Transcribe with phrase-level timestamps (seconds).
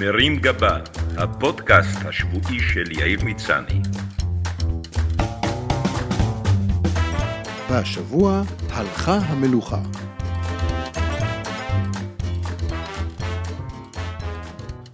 [0.00, 0.78] מרים גבה,
[1.16, 3.80] הפודקאסט השבועי של יאיר מצני.
[7.70, 9.82] והשבוע הלכה המלוכה.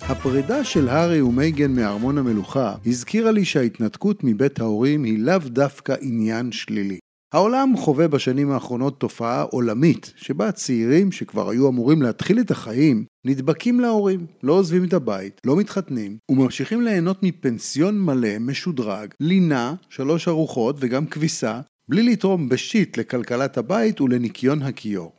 [0.01, 6.53] הפרידה של הארי ומייגן מארמון המלוכה הזכירה לי שההתנתקות מבית ההורים היא לאו דווקא עניין
[6.53, 6.98] שלילי.
[7.33, 13.81] העולם חווה בשנים האחרונות תופעה עולמית, שבה צעירים שכבר היו אמורים להתחיל את החיים, נדבקים
[13.81, 20.76] להורים, לא עוזבים את הבית, לא מתחתנים, וממשיכים ליהנות מפנסיון מלא, משודרג, לינה, שלוש ארוחות
[20.79, 25.12] וגם כביסה, בלי לתרום פשיט לכלכלת הבית ולניקיון הכיור.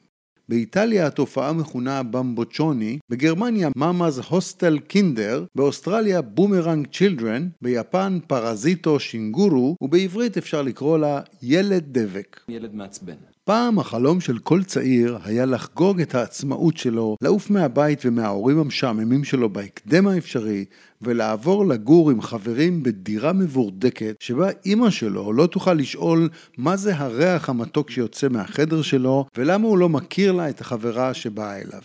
[0.50, 10.62] באיטליה התופעה מכונה bamboccioni, בגרמניה Mama's Hotel Kinder, באוסטרליה boomerang children, ביפן パラサイトシングル, ובעברית אפשר
[10.62, 12.40] לקרוא לה ילד דבק.
[12.50, 13.16] ילד מעצבן.
[13.46, 19.50] פעם החלום של כל צעיר היה לחגוג את העצמאות שלו, לעוף מהבית ומההורים המשעממים שלו
[19.50, 20.66] בהקדם האפשרי,
[21.02, 27.50] ולעבור לגור עם חברים בדירה מבורדקת, שבה אימא שלו לא תוכל לשאול מה זה הריח
[27.50, 31.82] המתוק שיוצא מהחדר שלו, ולמה הוא לא מכיר לה את החברה שבאה אליו.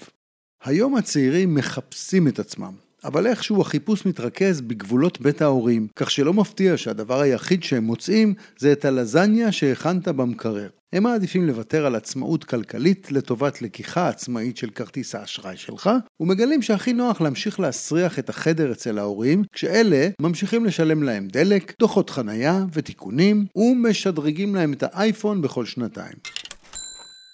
[0.65, 2.88] היום הצעירים מחפשים את עצמם.
[3.05, 8.73] אבל איכשהו החיפוש מתרכז בגבולות בית ההורים, כך שלא מפתיע שהדבר היחיד שהם מוצאים זה
[8.73, 10.69] את הלזניה שהכנת במקרר.
[10.93, 15.91] הם מעדיפים לוותר על עצמאות כלכלית לטובת לקיחה עצמאית של כרטיס האשראי שלך,
[16.21, 22.11] ומגלים שהכי נוח להמשיך להסריח את החדר אצל ההורים, כשאלה ממשיכים לשלם להם דלק, דוחות
[22.11, 26.15] חנייה ותיקונים, ומשדרגים להם את האייפון בכל שנתיים.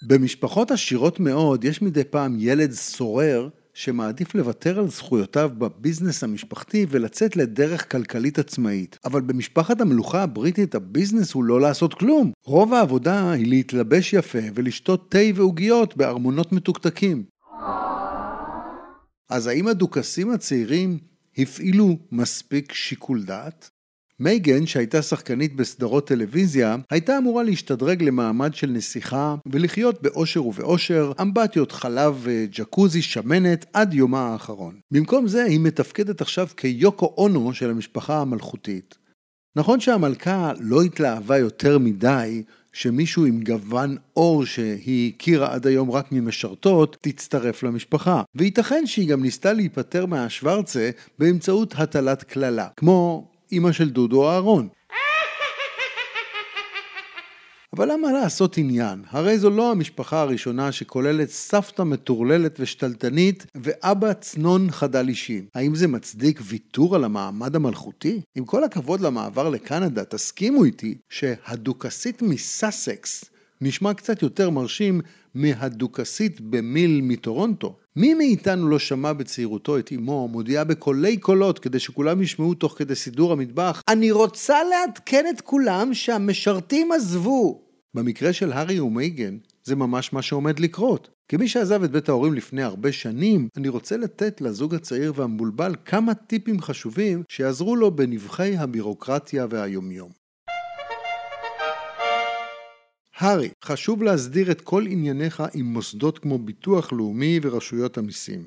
[0.06, 7.36] במשפחות עשירות מאוד יש מדי פעם ילד סורר שמעדיף לוותר על זכויותיו בביזנס המשפחתי ולצאת
[7.36, 8.98] לדרך כלכלית עצמאית.
[9.04, 12.32] אבל במשפחת המלוכה הבריטית הביזנס הוא לא לעשות כלום.
[12.44, 17.24] רוב העבודה היא להתלבש יפה ולשתות תה ועוגיות בארמונות מתוקתקים.
[19.30, 20.98] אז האם הדוכסים הצעירים
[21.38, 23.70] הפעילו מספיק שיקול דעת?
[24.20, 31.72] מייגן, שהייתה שחקנית בסדרות טלוויזיה, הייתה אמורה להשתדרג למעמד של נסיכה ולחיות באושר ובאושר, אמבטיות
[31.72, 34.74] חלב וג'קוזי שמנת עד יומה האחרון.
[34.90, 38.98] במקום זה היא מתפקדת עכשיו כיוקו אונו של המשפחה המלכותית.
[39.56, 46.12] נכון שהמלכה לא התלהבה יותר מדי שמישהו עם גוון עור שהיא הכירה עד היום רק
[46.12, 48.22] ממשרתות, תצטרף למשפחה.
[48.34, 54.68] וייתכן שהיא גם ניסתה להיפטר מהשוורצה באמצעות הטלת קללה, כמו אמא של דודו אהרון.
[57.76, 59.02] אבל למה לעשות עניין?
[59.10, 65.46] הרי זו לא המשפחה הראשונה שכוללת סבתא מטורללת ושתלטנית ואבא צנון חדל אישים.
[65.54, 68.20] האם זה מצדיק ויתור על המעמד המלכותי?
[68.34, 73.24] עם כל הכבוד למעבר לקנדה, תסכימו איתי שהדוכסית מסאסקס
[73.64, 75.00] נשמע קצת יותר מרשים
[75.34, 77.76] מהדוכסית במיל מטורונטו.
[77.96, 82.94] מי מאיתנו לא שמע בצעירותו את אמו מודיעה בקולי קולות כדי שכולם ישמעו תוך כדי
[82.94, 87.62] סידור המטבח אני רוצה לעדכן את כולם שהמשרתים עזבו.
[87.94, 91.10] במקרה של הארי ומייגן זה ממש מה שעומד לקרות.
[91.28, 96.14] כמי שעזב את בית ההורים לפני הרבה שנים, אני רוצה לתת לזוג הצעיר והמבולבל כמה
[96.14, 100.23] טיפים חשובים שיעזרו לו בנבחי הבירוקרטיה והיומיום.
[103.18, 108.46] הארי, חשוב להסדיר את כל ענייניך עם מוסדות כמו ביטוח לאומי ורשויות המיסים.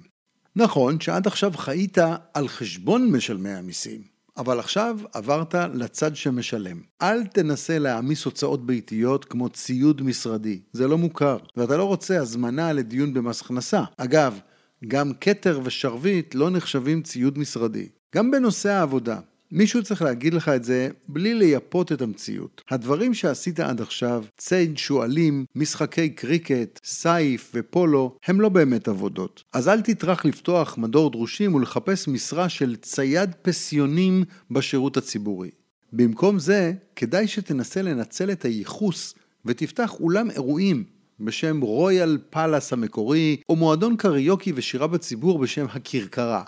[0.55, 1.97] נכון שעד עכשיו חיית
[2.33, 4.01] על חשבון משלמי המיסים,
[4.37, 6.81] אבל עכשיו עברת לצד שמשלם.
[7.01, 12.73] אל תנסה להעמיס הוצאות ביתיות כמו ציוד משרדי, זה לא מוכר, ואתה לא רוצה הזמנה
[12.73, 13.83] לדיון במס הכנסה.
[13.97, 14.39] אגב,
[14.87, 17.87] גם כתר ושרביט לא נחשבים ציוד משרדי.
[18.15, 19.19] גם בנושא העבודה,
[19.51, 22.61] מישהו צריך להגיד לך את זה בלי לייפות את המציאות.
[22.69, 29.43] הדברים שעשית עד עכשיו, ציד שועלים, משחקי קריקט, סייף ופולו, הם לא באמת עבודות.
[29.53, 35.49] אז אל תטרח לפתוח מדור דרושים ולחפש משרה של צייד פסיונים בשירות הציבורי.
[35.93, 39.13] במקום זה, כדאי שתנסה לנצל את הייחוס
[39.45, 40.83] ותפתח אולם אירועים
[41.19, 46.43] בשם רויאל פאלאס המקורי, או מועדון קריוקי ושירה בציבור בשם הכרכרה.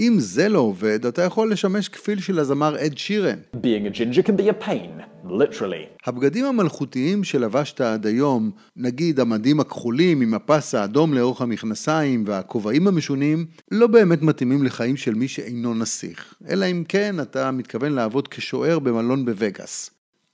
[0.00, 3.38] אם זה לא עובד, אתה יכול לשמש כפיל של הזמר אד שירן.
[3.56, 6.06] Being a ginger can be a pain, literally.
[6.06, 13.46] הבגדים המלכותיים שלבשת עד היום, נגיד המדים הכחולים עם הפס האדום לאורך המכנסיים והכובעים המשונים,
[13.70, 16.34] לא באמת מתאימים לחיים של מי שאינו נסיך.
[16.48, 19.90] אלא אם כן אתה מתכוון לעבוד כשוער במלון בווגאס.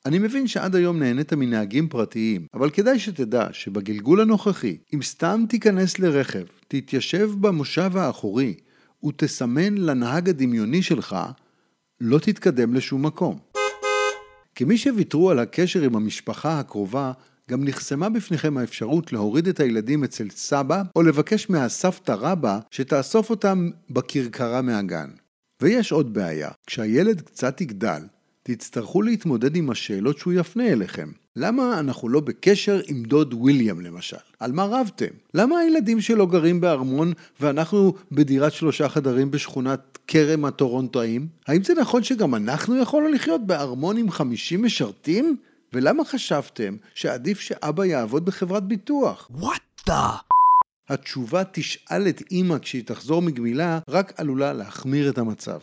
[0.06, 5.98] אני מבין שעד היום נהנית מנהגים פרטיים, אבל כדאי שתדע שבגלגול הנוכחי, אם סתם תיכנס
[5.98, 8.54] לרכב, תתיישב במושב האחורי,
[9.04, 11.16] ותסמן לנהג הדמיוני שלך,
[12.00, 13.38] לא תתקדם לשום מקום.
[14.54, 17.12] כמי שוויתרו על הקשר עם המשפחה הקרובה,
[17.50, 23.70] גם נחסמה בפניכם האפשרות להוריד את הילדים אצל סבא, או לבקש מהסבתא רבא שתאסוף אותם
[23.90, 25.10] בכרכרה מהגן.
[25.62, 28.02] ויש עוד בעיה, כשהילד קצת יגדל,
[28.54, 31.08] תצטרכו להתמודד עם השאלות שהוא יפנה אליכם.
[31.36, 34.16] למה אנחנו לא בקשר עם דוד וויליאם למשל?
[34.40, 35.06] על מה רבתם?
[35.34, 41.26] למה הילדים שלו גרים בארמון ואנחנו בדירת שלושה חדרים בשכונת כרם הטורונטאים?
[41.46, 45.36] האם זה נכון שגם אנחנו יכולנו לחיות בארמון עם 50 משרתים?
[45.72, 49.30] ולמה חשבתם שעדיף שאבא יעבוד בחברת ביטוח?
[49.40, 49.92] What the?
[50.88, 55.58] התשובה תשאל את אימא כשהיא תחזור מגמילה רק עלולה להחמיר את המצב.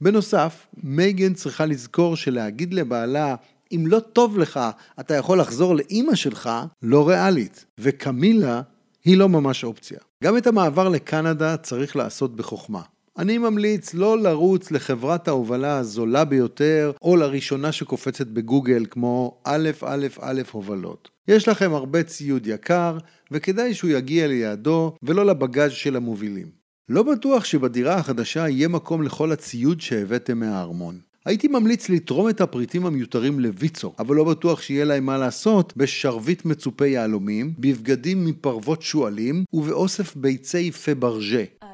[0.00, 3.34] בנוסף, מייגן צריכה לזכור שלהגיד לבעלה
[3.72, 4.60] אם לא טוב לך,
[5.00, 6.50] אתה יכול לחזור לאימא שלך,
[6.82, 7.64] לא ריאלית.
[7.78, 8.62] וקמילה
[9.04, 9.98] היא לא ממש אופציה.
[10.24, 12.82] גם את המעבר לקנדה צריך לעשות בחוכמה.
[13.18, 20.06] אני ממליץ לא לרוץ לחברת ההובלה הזולה ביותר, או לראשונה שקופצת בגוגל כמו א' א'
[20.20, 21.08] א' הובלות.
[21.28, 22.98] יש לכם הרבה ציוד יקר,
[23.30, 26.59] וכדאי שהוא יגיע ליעדו, ולא לבגאז' של המובילים.
[26.92, 30.98] לא בטוח שבדירה החדשה יהיה מקום לכל הציוד שהבאתם מהארמון.
[31.24, 36.44] הייתי ממליץ לתרום את הפריטים המיותרים לויצו, אבל לא בטוח שיהיה להם מה לעשות בשרביט
[36.44, 41.44] מצופי יהלומים, בבגדים מפרוות שועלים ובאוסף ביצי פברז'ה.
[41.62, 41.66] Oh,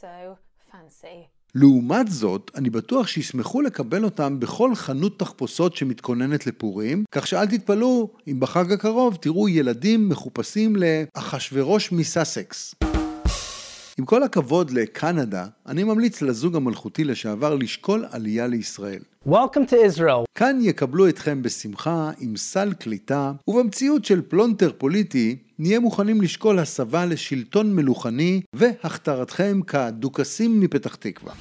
[0.00, 0.04] so
[0.72, 1.06] fancy.
[1.54, 8.10] לעומת זאת, אני בטוח שישמחו לקבל אותם בכל חנות תחפושות שמתכוננת לפורים, כך שאל תתפלאו
[8.28, 12.74] אם בחג הקרוב תראו ילדים מחופשים לאחשוורוש מסאסקס.
[14.00, 19.02] עם כל הכבוד לקנדה, אני ממליץ לזוג המלכותי לשעבר לשקול עלייה לישראל.
[19.28, 20.24] Welcome to Israel.
[20.34, 27.06] כאן יקבלו אתכם בשמחה עם סל קליטה, ובמציאות של פלונטר פוליטי, נהיה מוכנים לשקול הסבה
[27.06, 31.32] לשלטון מלוכני והכתרתכם כדוכסים מפתח תקווה.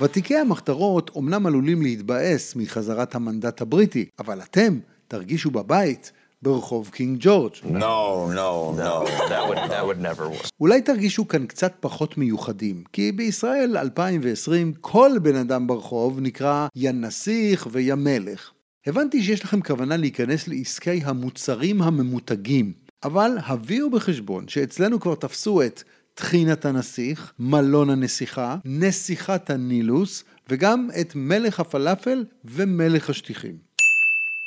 [0.00, 4.78] ותיקי המחתרות אומנם עלולים להתבאס מחזרת המנדט הבריטי, אבל אתם
[5.08, 7.52] תרגישו בבית ברחוב קינג ג'ורג'.
[7.64, 8.94] No, no, no.
[9.28, 10.48] That would that would never work.
[10.60, 16.90] אולי תרגישו כאן קצת פחות מיוחדים, כי בישראל 2020 כל בן אדם ברחוב נקרא יא
[16.90, 18.50] נסיך ויא מלך.
[18.86, 22.72] הבנתי שיש לכם כוונה להיכנס לעסקי המוצרים הממותגים,
[23.04, 25.82] אבל הביאו בחשבון שאצלנו כבר תפסו את
[26.14, 33.69] טחינת הנסיך, מלון הנסיכה, נסיכת הנילוס, וגם את מלך הפלאפל ומלך השטיחים.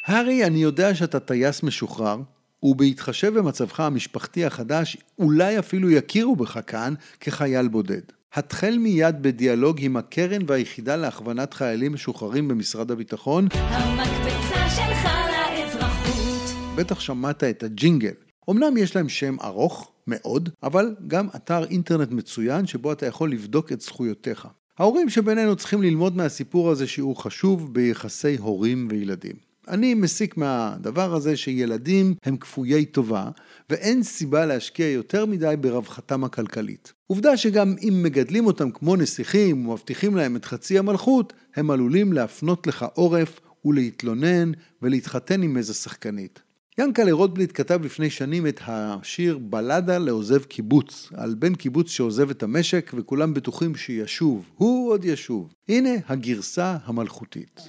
[0.05, 2.17] הארי, אני יודע שאתה טייס משוחרר,
[2.63, 8.01] ובהתחשב במצבך המשפחתי החדש, אולי אפילו יכירו בך כאן כחייל בודד.
[8.33, 16.55] התחל מיד בדיאלוג עם הקרן והיחידה להכוונת חיילים משוחררים במשרד הביטחון, המקפצה שלך לאזרחות.
[16.75, 18.13] בטח שמעת את הג'ינגל.
[18.49, 23.71] אמנם יש להם שם ארוך מאוד, אבל גם אתר אינטרנט מצוין שבו אתה יכול לבדוק
[23.71, 24.47] את זכויותיך.
[24.79, 29.52] ההורים שבינינו צריכים ללמוד מהסיפור הזה שיעור חשוב ביחסי הורים וילדים.
[29.67, 33.29] אני מסיק מהדבר הזה שילדים הם כפויי טובה,
[33.69, 36.93] ואין סיבה להשקיע יותר מדי ברווחתם הכלכלית.
[37.07, 42.67] עובדה שגם אם מגדלים אותם כמו נסיכים ומבטיחים להם את חצי המלכות, הם עלולים להפנות
[42.67, 44.51] לך עורף ולהתלונן
[44.81, 46.39] ולהתחתן עם איזה שחקנית.
[46.79, 52.43] ינקלה רוטבליט כתב לפני שנים את השיר בלדה לעוזב קיבוץ, על בן קיבוץ שעוזב את
[52.43, 55.53] המשק וכולם בטוחים שישוב, הוא עוד ישוב.
[55.69, 57.61] הנה הגרסה המלכותית.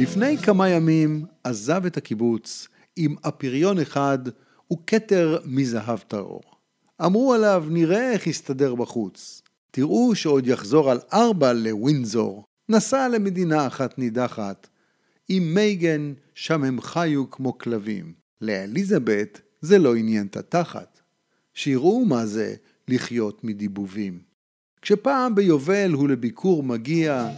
[0.00, 4.18] לפני כמה ימים עזב את הקיבוץ עם אפריון אחד
[4.72, 6.40] וכתר מזהב טהור.
[7.04, 9.42] אמרו עליו, נראה איך יסתדר בחוץ.
[9.70, 12.44] תראו שעוד יחזור על ארבע לווינזור.
[12.68, 14.68] נסע למדינה אחת נידחת.
[15.28, 18.12] עם מייגן, שם הם חיו כמו כלבים.
[18.40, 21.00] לאליזבת זה לא עניין את התחת.
[21.54, 22.54] שיראו מה זה
[22.88, 24.18] לחיות מדיבובים.
[24.82, 27.28] כשפעם ביובל הוא לביקור מגיע,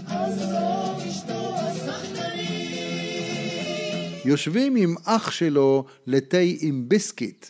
[4.24, 7.46] יושבים עם אח שלו לתה עם ביסקיט.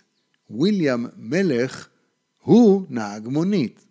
[0.51, 1.89] ויליאם מלך
[2.43, 3.85] הוא נהג מונית.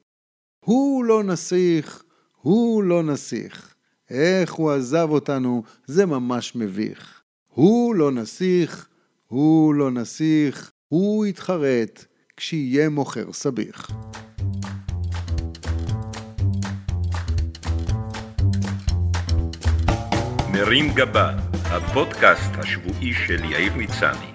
[0.59, 2.03] הוא לא נסיך,
[2.41, 3.75] הוא לא נסיך.
[4.09, 7.21] איך הוא עזב אותנו, זה ממש מביך.
[7.47, 8.87] הוא לא נסיך,
[9.27, 12.05] הוא לא נסיך, הוא יתחרט
[12.37, 13.91] כשיהיה מוכר סביח.
[20.53, 24.32] מרים גבה, הפודקאסט השבועי של יאיר מצני.